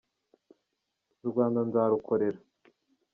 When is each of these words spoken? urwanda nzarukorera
urwanda 1.23 1.59
nzarukorera 1.69 2.39